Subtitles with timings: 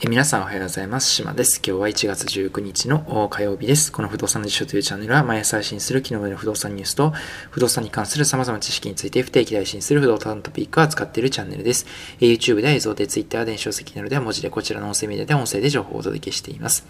[0.00, 1.10] え皆さんおはようございます。
[1.10, 1.60] 島です。
[1.60, 3.90] 今日は1月19日の火曜日です。
[3.90, 7.12] この不動産の辞書というチャンネルは毎朝配信する昨日までの不動産ニュースと
[7.50, 11.84] 不動産に関する様々な知識について不定期で配信する不動産トピックを扱っているチャンネルです。
[12.20, 16.86] え YouTube では映像で Twitter、電子書籍などでは文字でこちらの音声メディアで音声で情報をお届けしています。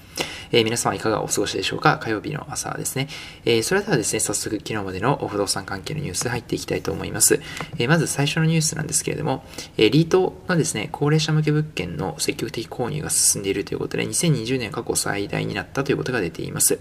[0.53, 1.97] えー、皆様いかがお過ごしでしょうか？
[1.97, 3.09] 火曜日の朝ですね。
[3.47, 7.41] えー、それではですね、早速昨日までの不動産関係のニュース入っていきたいと思います。
[7.79, 9.45] えー、まず最初のニュースなんですけれども、
[9.79, 16.79] えリートのですね、高齢者向け物件の積極的購入が進んでいるということで、2020年過去最大になったということが出ています。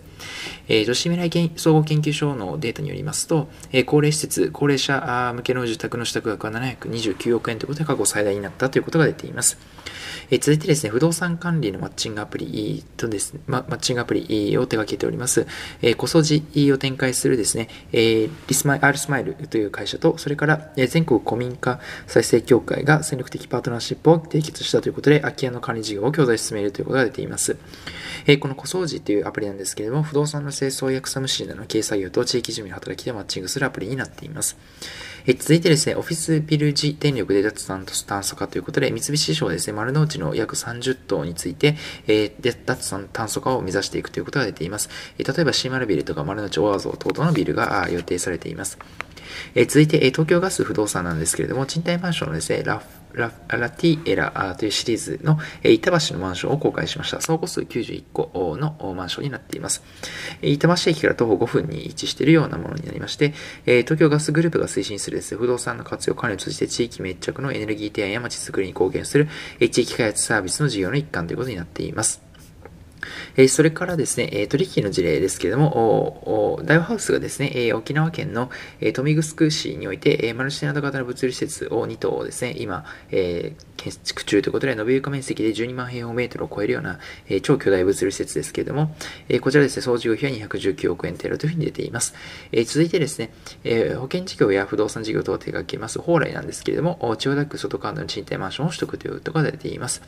[0.67, 9.57] えー、都市未来総合研究所のデータによりますと、えー、高齢施設、高齢者向けの住宅の取得額は729億円ということで過去最大になったということが出ています。
[10.29, 15.47] え続いてですね、不動産管理のマッチングアプリとですね、ま、マッチングアプリを手掛けております、
[15.81, 27.57] えー、コソジを展開するですね、えー、リスマイ、アールスマイルという会社と、それから、え全国古民家再生協会が戦略的パートナーシップを締結したということで、空き家の管理事業を共同で進めるということが出ています。
[28.25, 34.57] えー、このコソジというアプリなんですけれども、不動産の清掃や草むしりなどの経営作業と地域住民の働きでマッチングするアプリになっています。
[35.29, 37.85] え続いてですね、オフィスビル時電力で脱炭
[38.23, 41.75] 素化ということで、三菱地所ですね、丸の内の約30棟について、
[42.07, 44.89] えー、脱炭素化を目指していくということが出ています。
[45.19, 48.77] え例えば、シーマルビルとか丸の内オアゾー等々のビルが予定されています。
[49.55, 52.81] え続いて、え東京ガス不動産なんですけれども、賃貸マンションのですね、ラ
[53.13, 57.19] ララティエラというシリーズの板橋のマンションを公開しました。
[57.19, 59.83] 総戸数91個のマンションになっています。
[60.41, 63.33] 板橋駅から徒歩5分に位置しているようなものになりまして、
[63.65, 69.27] 東京ガスグループが推進するです、不動産の活用管理を通じて地域密着のエネルギー提案や街づくりに貢献する
[69.59, 72.26] 地域開発サービスの事業の一環ということになっています。
[73.35, 78.49] えそれからですね、え取引の事例ですけれども、ダイワハウスがですね、え沖縄県の、
[78.81, 88.95] え豊見城市において、えマルチテナント型の物流施設を2棟ですね、今、え建築中ということで、延べ床面積で12万平方メートルを超えるような、え超巨大物流施設ですけれども、
[89.29, 92.13] えこちらですね、総事業費は219億円程度というふうに出ています。
[92.51, 93.31] え続いてですね、
[93.63, 100.01] え保険事業や不動産事業等を手掛けます、蓬莱なんですけれども、千代田区外川の賃貸マンションを取得ということが出ています。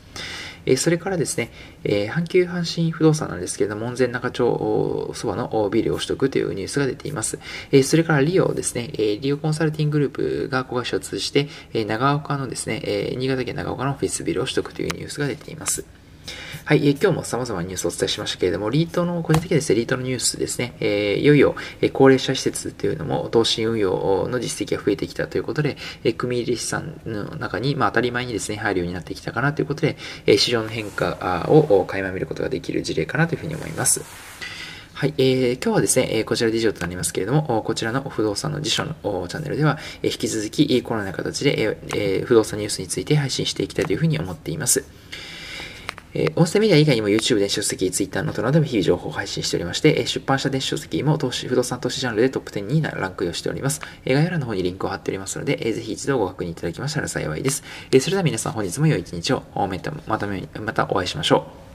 [0.66, 1.50] えそれからですね、
[1.84, 7.38] え阪急阪神不動産なんですけれども、門前仲町そばのビルを取得というニュースが出ています。
[7.70, 15.99] えそれからリオですね、えリオコンサルティンググループが子会社を通じて、え長岡のですね、え新潟県長岡のオフィスビルを取得というニュースが出ています。
[16.70, 34.04] はい、え今日も様々なニュースをお伝えしましたけれども、リートの、個人的にですね、リートのニュースですね、えー、いよいよ、え高齢者施設というのも、投資運用の実績が増えてきたということで、え組入り資産の中に、まあ、当たり前にですね、入るようになってきたかなということで、え市場の変化を垣間見ることができる事例かなというふうに思います。
[34.92, 38.94] はい、えー、今日はですね、えこちらで以上となりますけれども、こちらの不動産の辞書の
[39.28, 44.84] チャンネルでは、え引き続き、このような形で、え不動産ニュースについて配信していきたいというふうに思っています。
[46.14, 53.80] えー、音声メディア以外にも YouTube 電子書籍、Twitter ノートなどでも日々情報を配信しておりまして、えー、出版した電子書籍も投資、不動産投資ジャンルでトップ10にランクをしております。
[54.04, 57.62] えー、概要欄の方にリンクを貼っておりますので、えー、ぜひ一度ご確認いただきましたら幸いです。
[57.92, 59.92] えー、それでは皆さん本日も良い一日を、また、
[60.60, 61.69] またお会いしましょう。